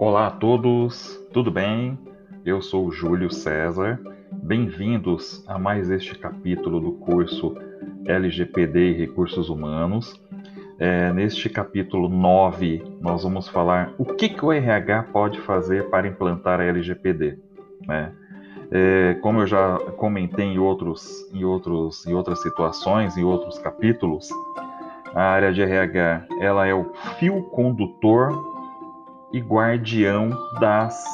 Olá 0.00 0.28
a 0.28 0.30
todos, 0.30 1.18
tudo 1.32 1.50
bem? 1.50 1.98
Eu 2.44 2.62
sou 2.62 2.88
Júlio 2.92 3.32
César. 3.32 4.00
Bem-vindos 4.30 5.44
a 5.44 5.58
mais 5.58 5.90
este 5.90 6.16
capítulo 6.16 6.78
do 6.78 6.92
curso 6.92 7.56
LGPD 8.06 8.92
e 8.92 8.92
Recursos 8.92 9.48
Humanos. 9.48 10.14
É, 10.78 11.12
neste 11.12 11.48
capítulo 11.48 12.08
9, 12.08 12.80
nós 13.00 13.24
vamos 13.24 13.48
falar 13.48 13.92
o 13.98 14.04
que, 14.04 14.28
que 14.28 14.44
o 14.44 14.52
RH 14.52 15.08
pode 15.12 15.40
fazer 15.40 15.90
para 15.90 16.06
implantar 16.06 16.60
a 16.60 16.64
LGPD. 16.64 17.36
Né? 17.84 18.12
É, 18.70 19.14
como 19.20 19.40
eu 19.40 19.48
já 19.48 19.80
comentei 19.96 20.44
em, 20.46 20.60
outros, 20.60 21.28
em, 21.34 21.44
outros, 21.44 22.06
em 22.06 22.14
outras 22.14 22.40
situações, 22.40 23.16
em 23.16 23.24
outros 23.24 23.58
capítulos, 23.58 24.28
a 25.12 25.22
área 25.22 25.52
de 25.52 25.60
RH 25.60 26.26
ela 26.40 26.68
é 26.68 26.72
o 26.72 26.84
fio 27.18 27.42
condutor 27.50 28.57
e 29.32 29.40
guardião 29.40 30.30
das 30.60 31.04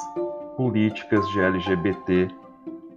políticas 0.56 1.26
de 1.30 1.40
LGBT, 1.40 2.28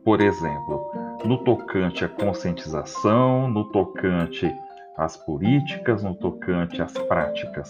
por 0.03 0.21
exemplo, 0.21 0.91
no 1.26 1.38
tocante 1.40 2.05
à 2.05 2.09
conscientização, 2.09 3.48
no 3.49 3.66
tocante 3.66 4.53
às 4.95 5.17
políticas, 5.17 6.03
no 6.03 6.16
tocante 6.16 6.81
às 6.81 6.93
práticas, 6.93 7.70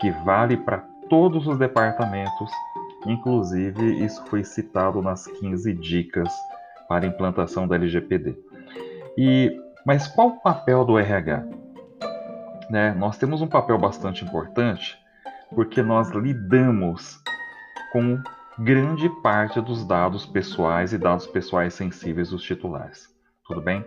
que 0.00 0.10
vale 0.10 0.56
para 0.56 0.84
todos 1.08 1.46
os 1.46 1.58
departamentos, 1.58 2.50
inclusive 3.06 4.04
isso 4.04 4.24
foi 4.26 4.44
citado 4.44 5.00
nas 5.00 5.26
15 5.26 5.72
dicas 5.74 6.32
para 6.88 7.06
implantação 7.06 7.66
da 7.66 7.76
LGPD. 7.76 8.36
E 9.16 9.56
mas 9.86 10.06
qual 10.06 10.28
o 10.28 10.40
papel 10.40 10.84
do 10.84 10.98
RH? 10.98 11.46
Né? 12.68 12.92
Nós 12.92 13.16
temos 13.16 13.40
um 13.40 13.46
papel 13.46 13.78
bastante 13.78 14.22
importante 14.22 14.98
porque 15.54 15.82
nós 15.82 16.10
lidamos 16.10 17.20
com 17.92 18.20
grande 18.58 19.08
parte 19.22 19.60
dos 19.60 19.86
dados 19.86 20.26
pessoais 20.26 20.92
e 20.92 20.98
dados 20.98 21.26
pessoais 21.26 21.74
sensíveis 21.74 22.30
dos 22.30 22.42
titulares. 22.42 23.08
Tudo 23.46 23.60
bem? 23.60 23.84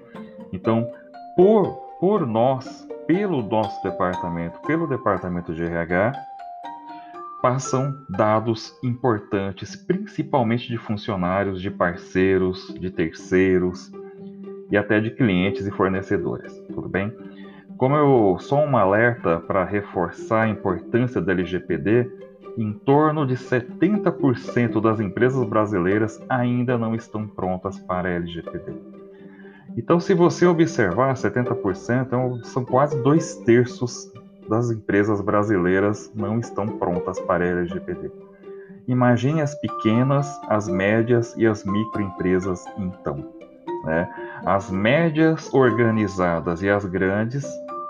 Então, 0.51 0.89
por, 1.35 1.75
por 1.99 2.25
nós, 2.25 2.87
pelo 3.05 3.41
nosso 3.43 3.81
departamento, 3.83 4.59
pelo 4.61 4.87
departamento 4.87 5.53
de 5.53 5.63
RH, 5.63 6.13
passam 7.41 7.93
dados 8.09 8.77
importantes, 8.83 9.75
principalmente 9.75 10.67
de 10.67 10.77
funcionários, 10.77 11.61
de 11.61 11.71
parceiros, 11.71 12.73
de 12.79 12.89
terceiros 12.91 13.91
e 14.69 14.77
até 14.77 14.99
de 14.99 15.11
clientes 15.11 15.65
e 15.65 15.71
fornecedores. 15.71 16.53
Tudo 16.73 16.87
bem? 16.87 17.13
Como 17.81 17.95
eu 17.95 18.37
sou 18.39 18.59
um 18.59 18.77
alerta 18.77 19.39
para 19.39 19.63
reforçar 19.63 20.43
a 20.43 20.47
importância 20.47 21.19
da 21.19 21.31
LGPD, 21.31 22.11
em 22.55 22.73
torno 22.73 23.25
de 23.25 23.33
70% 23.33 24.79
das 24.79 24.99
empresas 24.99 25.43
brasileiras 25.49 26.23
ainda 26.29 26.77
não 26.77 26.93
estão 26.93 27.27
prontas 27.27 27.79
para 27.79 28.07
a 28.07 28.11
LGPD. 28.11 28.71
Então, 29.75 29.99
se 29.99 30.13
você 30.13 30.45
observar, 30.45 31.15
70% 31.15 32.05
então, 32.05 32.43
são 32.43 32.63
quase 32.63 33.01
dois 33.01 33.37
terços 33.37 34.13
das 34.47 34.69
empresas 34.69 35.19
brasileiras 35.19 36.11
não 36.13 36.37
estão 36.39 36.67
prontas 36.67 37.19
para 37.21 37.43
a 37.43 37.47
LGPD. 37.47 38.11
Imagine 38.87 39.41
as 39.41 39.55
pequenas, 39.55 40.39
as 40.47 40.67
médias 40.67 41.35
e 41.35 41.47
as 41.47 41.65
microempresas 41.65 42.63
então. 42.77 43.27
Né? 43.85 44.07
As 44.45 44.69
médias 44.69 45.51
organizadas 45.51 46.61
e 46.61 46.69
as 46.69 46.85
grandes 46.85 47.43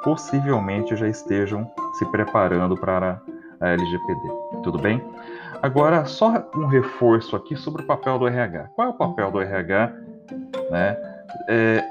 possivelmente 0.04 0.96
já 0.96 1.08
estejam 1.08 1.70
se 1.94 2.06
preparando 2.06 2.76
para 2.76 3.22
a 3.60 3.70
LGPD. 3.70 4.32
Tudo 4.64 4.80
bem? 4.80 5.02
Agora, 5.62 6.06
só 6.06 6.50
um 6.56 6.66
reforço 6.66 7.36
aqui 7.36 7.56
sobre 7.56 7.84
o 7.84 7.86
papel 7.86 8.18
do 8.18 8.28
RH. 8.28 8.70
Qual 8.76 8.88
é 8.88 8.92
o 8.92 8.94
papel 8.94 9.32
do 9.32 9.40
RH? 9.40 9.94
Né? 10.72 10.98
É, 11.48 11.84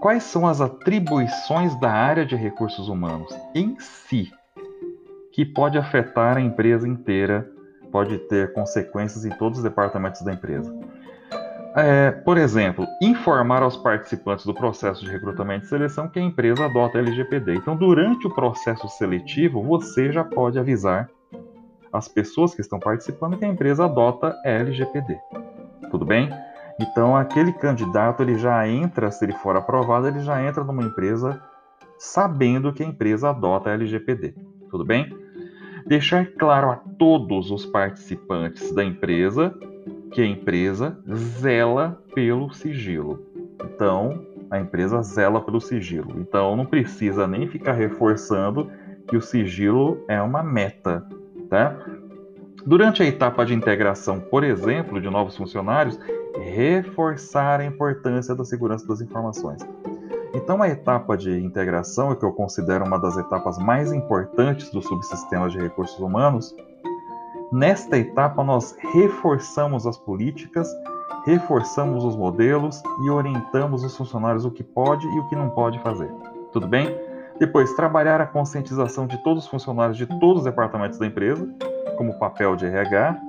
quais 0.00 0.24
são 0.24 0.46
as 0.46 0.60
atribuições 0.60 1.78
da 1.78 1.90
área 1.90 2.26
de 2.26 2.34
recursos 2.34 2.88
humanos 2.88 3.32
em 3.54 3.76
si 3.78 4.32
que 5.32 5.44
pode 5.44 5.78
afetar 5.78 6.36
a 6.36 6.40
empresa 6.40 6.86
inteira, 6.86 7.48
pode 7.90 8.18
ter 8.18 8.52
consequências 8.52 9.24
em 9.24 9.30
todos 9.30 9.58
os 9.58 9.64
departamentos 9.64 10.22
da 10.22 10.32
empresa? 10.32 10.72
É, 11.76 12.12
por 12.12 12.38
exemplo, 12.38 12.86
informar 13.02 13.62
aos 13.62 13.76
participantes 13.76 14.46
do 14.46 14.54
processo 14.54 15.04
de 15.04 15.10
recrutamento 15.10 15.64
e 15.64 15.68
seleção 15.68 16.08
que 16.08 16.20
a 16.20 16.22
empresa 16.22 16.66
adota 16.66 16.98
LGPD. 16.98 17.56
Então, 17.56 17.76
durante 17.76 18.28
o 18.28 18.30
processo 18.30 18.88
seletivo, 18.90 19.60
você 19.60 20.12
já 20.12 20.22
pode 20.22 20.56
avisar 20.56 21.10
as 21.92 22.06
pessoas 22.06 22.54
que 22.54 22.60
estão 22.60 22.78
participando 22.78 23.36
que 23.36 23.44
a 23.44 23.48
empresa 23.48 23.86
adota 23.86 24.36
LGPD. 24.44 25.18
Tudo 25.90 26.04
bem? 26.04 26.30
Então, 26.80 27.16
aquele 27.16 27.52
candidato 27.52 28.22
ele 28.22 28.38
já 28.38 28.68
entra, 28.68 29.10
se 29.10 29.24
ele 29.24 29.32
for 29.32 29.56
aprovado, 29.56 30.06
ele 30.06 30.20
já 30.20 30.40
entra 30.44 30.62
numa 30.62 30.82
empresa 30.82 31.42
sabendo 31.98 32.72
que 32.72 32.84
a 32.84 32.86
empresa 32.86 33.30
adota 33.30 33.70
LGPD. 33.70 34.34
Tudo 34.70 34.84
bem? 34.84 35.08
Deixar 35.86 36.24
claro 36.38 36.70
a 36.70 36.76
todos 36.98 37.50
os 37.50 37.66
participantes 37.66 38.72
da 38.72 38.84
empresa 38.84 39.52
que 40.14 40.22
a 40.22 40.26
empresa 40.26 40.96
zela 41.12 42.00
pelo 42.14 42.52
sigilo. 42.54 43.20
Então, 43.64 44.24
a 44.48 44.60
empresa 44.60 45.02
zela 45.02 45.40
pelo 45.40 45.60
sigilo. 45.60 46.14
Então, 46.20 46.54
não 46.54 46.64
precisa 46.64 47.26
nem 47.26 47.48
ficar 47.48 47.72
reforçando 47.72 48.70
que 49.08 49.16
o 49.16 49.20
sigilo 49.20 50.04
é 50.06 50.22
uma 50.22 50.40
meta, 50.40 51.04
tá? 51.50 51.76
Durante 52.64 53.02
a 53.02 53.06
etapa 53.06 53.44
de 53.44 53.54
integração, 53.54 54.20
por 54.20 54.44
exemplo, 54.44 55.00
de 55.00 55.10
novos 55.10 55.36
funcionários, 55.36 55.98
reforçar 56.40 57.60
a 57.60 57.64
importância 57.64 58.36
da 58.36 58.44
segurança 58.44 58.86
das 58.86 59.00
informações. 59.00 59.60
Então, 60.32 60.62
a 60.62 60.68
etapa 60.68 61.16
de 61.16 61.42
integração, 61.42 62.14
que 62.14 62.24
eu 62.24 62.32
considero 62.32 62.84
uma 62.84 62.98
das 62.98 63.16
etapas 63.16 63.58
mais 63.58 63.92
importantes 63.92 64.70
do 64.70 64.80
subsistema 64.80 65.48
de 65.48 65.58
recursos 65.58 65.98
humanos, 65.98 66.54
Nesta 67.54 67.96
etapa, 67.96 68.42
nós 68.42 68.76
reforçamos 68.92 69.86
as 69.86 69.96
políticas, 69.96 70.68
reforçamos 71.24 72.02
os 72.02 72.16
modelos 72.16 72.82
e 73.04 73.10
orientamos 73.10 73.84
os 73.84 73.96
funcionários 73.96 74.44
o 74.44 74.50
que 74.50 74.64
pode 74.64 75.06
e 75.06 75.18
o 75.20 75.28
que 75.28 75.36
não 75.36 75.48
pode 75.50 75.78
fazer. 75.78 76.10
Tudo 76.52 76.66
bem? 76.66 76.98
Depois, 77.38 77.72
trabalhar 77.74 78.20
a 78.20 78.26
conscientização 78.26 79.06
de 79.06 79.22
todos 79.22 79.44
os 79.44 79.48
funcionários 79.48 79.96
de 79.96 80.04
todos 80.04 80.38
os 80.38 80.44
departamentos 80.46 80.98
da 80.98 81.06
empresa, 81.06 81.48
como 81.96 82.18
papel 82.18 82.56
de 82.56 82.66
RH, 82.66 83.20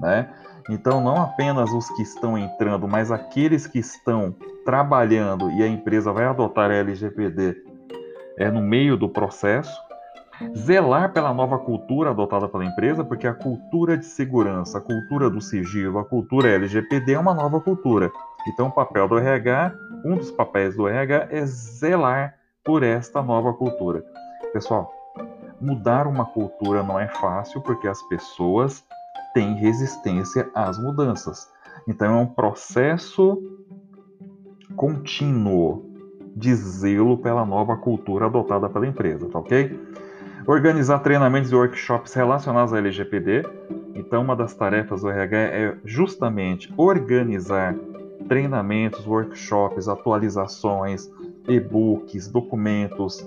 né? 0.00 0.30
Então, 0.70 1.02
não 1.02 1.20
apenas 1.20 1.70
os 1.70 1.90
que 1.90 2.00
estão 2.00 2.38
entrando, 2.38 2.88
mas 2.88 3.12
aqueles 3.12 3.66
que 3.66 3.80
estão 3.80 4.34
trabalhando 4.64 5.50
e 5.50 5.62
a 5.62 5.68
empresa 5.68 6.10
vai 6.10 6.24
adotar 6.24 6.70
a 6.70 6.74
LGPD 6.74 7.54
é 8.38 8.50
no 8.50 8.62
meio 8.62 8.96
do 8.96 9.10
processo, 9.10 9.78
zelar 10.56 11.12
pela 11.12 11.32
nova 11.32 11.58
cultura 11.58 12.10
adotada 12.10 12.48
pela 12.48 12.64
empresa, 12.64 13.04
porque 13.04 13.26
a 13.26 13.34
cultura 13.34 13.96
de 13.96 14.06
segurança, 14.06 14.78
a 14.78 14.80
cultura 14.80 15.30
do 15.30 15.40
sigilo, 15.40 15.98
a 15.98 16.04
cultura 16.04 16.50
LGPD 16.50 17.12
é 17.12 17.18
uma 17.18 17.34
nova 17.34 17.60
cultura. 17.60 18.10
Então, 18.46 18.68
o 18.68 18.72
papel 18.72 19.08
do 19.08 19.18
RH, 19.18 19.74
um 20.04 20.16
dos 20.16 20.30
papéis 20.30 20.76
do 20.76 20.86
RH 20.86 21.28
é 21.30 21.46
zelar 21.46 22.34
por 22.64 22.82
esta 22.82 23.22
nova 23.22 23.52
cultura. 23.52 24.04
Pessoal, 24.52 24.92
mudar 25.60 26.06
uma 26.06 26.24
cultura 26.26 26.82
não 26.82 26.98
é 26.98 27.08
fácil 27.08 27.60
porque 27.62 27.88
as 27.88 28.02
pessoas 28.02 28.84
têm 29.32 29.54
resistência 29.54 30.50
às 30.54 30.78
mudanças. 30.78 31.48
Então, 31.88 32.18
é 32.18 32.20
um 32.20 32.26
processo 32.26 33.38
contínuo 34.76 35.90
de 36.36 36.54
zelo 36.54 37.18
pela 37.18 37.44
nova 37.44 37.76
cultura 37.76 38.26
adotada 38.26 38.68
pela 38.68 38.86
empresa, 38.86 39.28
tá 39.28 39.38
ok? 39.38 39.78
Organizar 40.46 40.98
treinamentos 40.98 41.50
e 41.50 41.54
workshops 41.54 42.12
relacionados 42.12 42.74
à 42.74 42.78
LGPD. 42.78 43.42
Então, 43.94 44.22
uma 44.22 44.36
das 44.36 44.54
tarefas 44.54 45.00
do 45.00 45.08
RH 45.08 45.36
é 45.36 45.76
justamente 45.84 46.72
organizar 46.76 47.74
treinamentos, 48.28 49.06
workshops, 49.06 49.88
atualizações, 49.88 51.10
e-books, 51.48 52.28
documentos, 52.28 53.26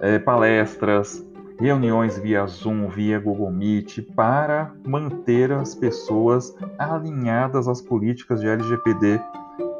é, 0.00 0.18
palestras, 0.18 1.24
reuniões 1.58 2.18
via 2.18 2.44
Zoom, 2.46 2.88
via 2.88 3.18
Google 3.20 3.52
Meet, 3.52 4.00
para 4.14 4.72
manter 4.84 5.52
as 5.52 5.74
pessoas 5.74 6.56
alinhadas 6.78 7.68
às 7.68 7.80
políticas 7.80 8.40
de 8.40 8.48
LGPD 8.48 9.20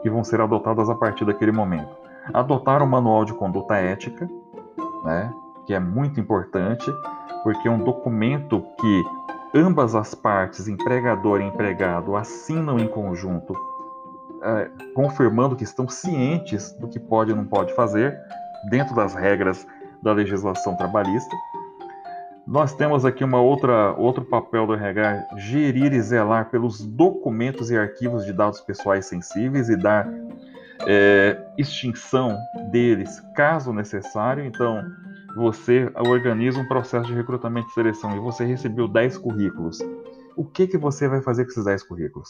que 0.02 0.10
vão 0.10 0.22
ser 0.22 0.40
adotadas 0.40 0.88
a 0.88 0.94
partir 0.94 1.24
daquele 1.24 1.52
momento. 1.52 1.96
Adotar 2.32 2.82
um 2.82 2.86
manual 2.86 3.24
de 3.24 3.34
conduta 3.34 3.74
ética, 3.74 4.28
né? 5.04 5.32
Que 5.66 5.74
é 5.74 5.80
muito 5.80 6.20
importante, 6.20 6.90
porque 7.42 7.68
é 7.68 7.70
um 7.70 7.82
documento 7.82 8.64
que 8.80 9.04
ambas 9.54 9.94
as 9.94 10.14
partes, 10.14 10.66
empregador 10.66 11.40
e 11.40 11.44
empregado, 11.44 12.16
assinam 12.16 12.78
em 12.78 12.88
conjunto, 12.88 13.54
é, 14.42 14.70
confirmando 14.94 15.54
que 15.54 15.64
estão 15.64 15.88
cientes 15.88 16.72
do 16.72 16.88
que 16.88 16.98
pode 16.98 17.30
e 17.30 17.34
não 17.34 17.44
pode 17.44 17.74
fazer, 17.74 18.18
dentro 18.68 18.94
das 18.94 19.14
regras 19.14 19.66
da 20.02 20.12
legislação 20.12 20.76
trabalhista. 20.76 21.34
Nós 22.46 22.74
temos 22.74 23.06
aqui 23.06 23.24
uma 23.24 23.40
outra 23.40 23.92
outro 23.92 24.22
papel 24.22 24.66
do 24.66 24.74
RH, 24.74 25.28
gerir 25.38 25.94
e 25.94 26.02
zelar 26.02 26.50
pelos 26.50 26.84
documentos 26.84 27.70
e 27.70 27.76
arquivos 27.76 28.26
de 28.26 28.34
dados 28.34 28.60
pessoais 28.60 29.06
sensíveis 29.06 29.70
e 29.70 29.76
dar 29.76 30.06
é, 30.86 31.38
extinção 31.56 32.36
deles, 32.70 33.20
caso 33.34 33.72
necessário. 33.72 34.44
Então, 34.44 34.84
você 35.34 35.90
organiza 35.96 36.58
um 36.58 36.66
processo 36.66 37.06
de 37.06 37.14
recrutamento 37.14 37.68
e 37.68 37.72
seleção 37.72 38.16
e 38.16 38.20
você 38.20 38.44
recebeu 38.44 38.86
10 38.86 39.18
currículos. 39.18 39.78
O 40.36 40.44
que, 40.44 40.66
que 40.66 40.78
você 40.78 41.08
vai 41.08 41.20
fazer 41.20 41.44
com 41.44 41.50
esses 41.50 41.64
10 41.64 41.82
currículos? 41.84 42.28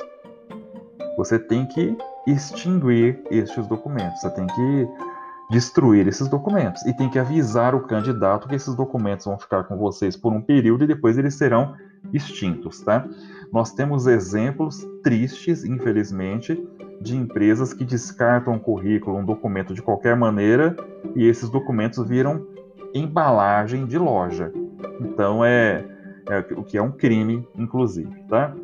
Você 1.16 1.38
tem 1.38 1.66
que 1.66 1.96
extinguir 2.26 3.20
estes 3.30 3.66
documentos, 3.66 4.20
você 4.20 4.30
tem 4.30 4.46
que 4.46 4.88
destruir 5.50 6.08
esses 6.08 6.26
documentos 6.28 6.84
e 6.86 6.96
tem 6.96 7.08
que 7.08 7.18
avisar 7.18 7.74
o 7.74 7.82
candidato 7.82 8.48
que 8.48 8.54
esses 8.54 8.74
documentos 8.74 9.26
vão 9.26 9.38
ficar 9.38 9.64
com 9.64 9.76
vocês 9.76 10.16
por 10.16 10.32
um 10.32 10.40
período 10.40 10.84
e 10.84 10.86
depois 10.86 11.18
eles 11.18 11.34
serão 11.34 11.74
extintos, 12.12 12.80
tá? 12.80 13.06
Nós 13.52 13.72
temos 13.72 14.06
exemplos 14.06 14.86
tristes, 15.02 15.64
infelizmente, 15.64 16.66
de 17.00 17.16
empresas 17.16 17.72
que 17.72 17.84
descartam 17.84 18.54
um 18.54 18.58
currículo, 18.58 19.18
um 19.18 19.24
documento 19.24 19.74
de 19.74 19.82
qualquer 19.82 20.16
maneira 20.16 20.74
e 21.14 21.26
esses 21.26 21.48
documentos 21.50 22.06
viram 22.08 22.46
embalagem 22.94 23.84
de 23.86 23.98
loja. 23.98 24.52
Então 25.00 25.44
é, 25.44 25.84
é 26.28 26.38
o 26.56 26.62
que 26.62 26.78
é 26.78 26.82
um 26.82 26.92
crime, 26.92 27.46
inclusive, 27.56 28.22
tá? 28.28 28.54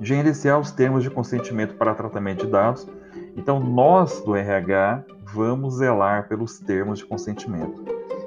Gerenciar 0.00 0.58
os 0.58 0.70
termos 0.72 1.02
de 1.02 1.10
consentimento 1.10 1.74
para 1.76 1.94
tratamento 1.94 2.46
de 2.46 2.50
dados. 2.50 2.88
Então 3.36 3.60
nós 3.60 4.20
do 4.24 4.34
RH 4.34 5.04
vamos 5.32 5.76
zelar 5.76 6.28
pelos 6.28 6.58
termos 6.58 6.98
de 6.98 7.06
consentimento 7.06 7.84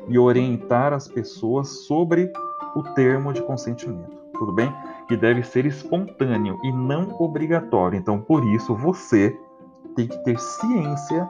e 0.07 0.17
orientar 0.17 0.93
as 0.93 1.07
pessoas 1.07 1.67
sobre 1.85 2.31
o 2.75 2.83
termo 2.83 3.33
de 3.33 3.41
consentimento. 3.41 4.15
Tudo 4.37 4.51
bem? 4.51 4.71
Que 5.07 5.15
deve 5.15 5.43
ser 5.43 5.65
espontâneo 5.65 6.59
e 6.63 6.71
não 6.71 7.15
obrigatório. 7.19 7.97
Então, 7.97 8.19
por 8.19 8.45
isso, 8.45 8.75
você 8.75 9.37
tem 9.95 10.07
que 10.07 10.17
ter 10.23 10.39
ciência 10.39 11.27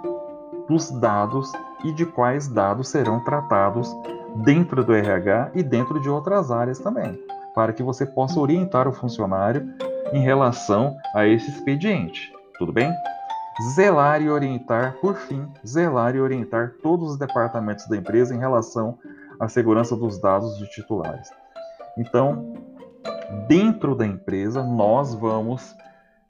dos 0.67 0.91
dados 0.91 1.51
e 1.83 1.91
de 1.93 2.05
quais 2.05 2.47
dados 2.47 2.89
serão 2.89 3.23
tratados 3.23 3.89
dentro 4.43 4.83
do 4.83 4.93
RH 4.93 5.51
e 5.53 5.63
dentro 5.63 5.99
de 5.99 6.09
outras 6.09 6.51
áreas 6.51 6.79
também, 6.79 7.19
para 7.53 7.73
que 7.73 7.83
você 7.83 8.05
possa 8.05 8.39
orientar 8.39 8.87
o 8.87 8.93
funcionário 8.93 9.67
em 10.11 10.21
relação 10.21 10.95
a 11.13 11.25
esse 11.25 11.49
expediente. 11.49 12.31
Tudo 12.57 12.73
bem? 12.73 12.91
zelar 13.61 14.21
e 14.21 14.29
orientar, 14.29 14.97
por 14.99 15.15
fim, 15.15 15.47
zelar 15.65 16.15
e 16.15 16.19
orientar 16.19 16.73
todos 16.83 17.11
os 17.11 17.17
departamentos 17.17 17.87
da 17.87 17.95
empresa 17.95 18.35
em 18.35 18.39
relação 18.39 18.97
à 19.39 19.47
segurança 19.47 19.95
dos 19.95 20.19
dados 20.19 20.57
de 20.57 20.69
titulares. 20.69 21.31
Então, 21.97 22.53
dentro 23.47 23.95
da 23.95 24.05
empresa, 24.05 24.61
nós 24.61 25.13
vamos 25.13 25.75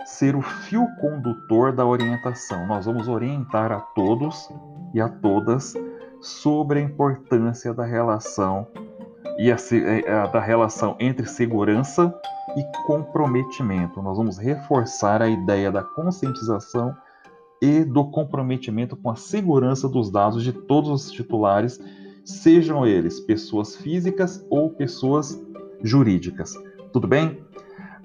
ser 0.03 0.36
o 0.36 0.42
fio 0.42 0.88
condutor 1.00 1.71
da 1.71 1.86
orientação. 1.86 2.68
Nós 2.68 2.86
vamos 2.86 3.07
orientar 3.07 3.71
a 3.71 3.80
todos 3.80 4.50
e 4.94 5.00
a 5.00 5.07
todas 5.07 5.74
sobre 6.21 6.80
a 6.80 6.81
importância 6.81 7.74
da 7.74 7.86
relação 7.86 8.68
e 9.38 9.51
a, 9.51 9.56
a, 9.56 10.27
da 10.27 10.39
relação 10.39 10.95
entre 11.00 11.25
segurança 11.25 12.13
e 12.56 12.63
comprometimento. 12.86 14.01
Nós 14.01 14.18
vamos 14.18 14.38
reforçar 14.38 15.21
a 15.21 15.30
ideia 15.30 15.71
da 15.71 15.83
conscientização 15.83 16.95
e 17.62 17.83
do 17.83 18.06
comprometimento 18.09 18.95
com 18.95 19.09
a 19.09 19.15
segurança 19.15 19.88
dos 19.88 20.12
dados 20.12 20.44
de 20.44 20.51
todos 20.51 20.89
os 20.89 21.12
titulares, 21.12 21.80
sejam 22.24 22.86
eles 22.86 23.19
pessoas 23.19 23.75
físicas 23.75 24.45
ou 24.50 24.69
pessoas 24.69 25.42
jurídicas. 25.81 26.53
Tudo 26.92 27.07
bem? 27.07 27.44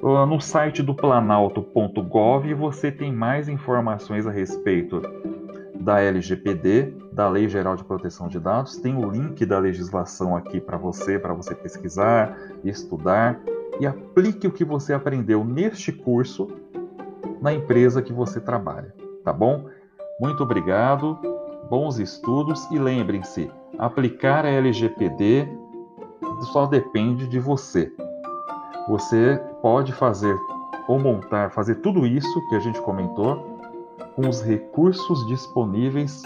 Ah, 0.03 0.27
no 0.27 0.41
site 0.41 0.83
do 0.83 0.95
planalto.gov 0.95 2.55
você 2.55 2.91
tem 2.91 3.13
mais 3.13 3.49
informações 3.49 4.27
a 4.27 4.31
respeito 4.31 5.03
da 5.81 6.01
LGPD, 6.01 6.95
da 7.13 7.29
Lei 7.29 7.49
Geral 7.49 7.77
de 7.77 7.85
Proteção 7.85 8.29
de 8.29 8.39
Dados. 8.39 8.77
Tem 8.77 8.97
o 8.97 9.11
link 9.11 9.45
da 9.47 9.59
legislação 9.59 10.37
aqui 10.37 10.61
para 10.61 10.77
você, 10.77 11.19
para 11.19 11.35
você 11.35 11.55
pesquisar, 11.55 12.37
estudar 12.65 13.41
e 13.79 13.87
aplique 13.87 14.47
o 14.47 14.53
que 14.53 14.65
você 14.65 14.93
aprendeu 14.93 15.45
neste 15.45 15.93
curso 15.93 16.49
na 17.41 17.53
empresa 17.53 18.03
que 18.03 18.13
você 18.13 18.41
trabalha 18.41 18.95
tá 19.25 19.33
bom? 19.33 19.67
Muito 20.21 20.43
obrigado, 20.43 21.19
bons 21.69 21.99
estudos 21.99 22.69
e 22.71 22.79
lembrem-se, 22.79 23.51
aplicar 23.79 24.45
a 24.45 24.51
LGPD 24.51 25.49
só 26.53 26.67
depende 26.67 27.29
de 27.29 27.39
você. 27.39 27.93
Você 28.91 29.41
pode 29.63 29.93
fazer 29.93 30.37
ou 30.89 30.99
montar, 30.99 31.53
fazer 31.53 31.77
tudo 31.77 32.05
isso 32.05 32.49
que 32.49 32.57
a 32.57 32.59
gente 32.59 32.81
comentou 32.81 33.37
com 34.17 34.29
os 34.29 34.43
recursos 34.43 35.25
disponíveis 35.29 36.25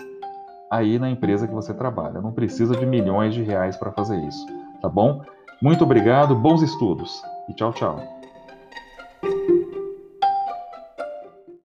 aí 0.71 0.99
na 0.99 1.11
empresa 1.11 1.47
que 1.47 1.53
você 1.53 1.75
trabalha. 1.75 2.23
Não 2.23 2.33
precisa 2.33 2.75
de 2.75 2.87
milhões 2.87 3.35
de 3.35 3.43
reais 3.43 3.77
para 3.77 3.93
fazer 3.93 4.17
isso, 4.25 4.47
tá 4.81 4.89
bom? 4.89 5.21
Muito 5.61 5.85
obrigado, 5.85 6.35
bons 6.35 6.63
estudos 6.63 7.23
e 7.51 7.53
tchau, 7.53 7.71
tchau. 7.75 8.14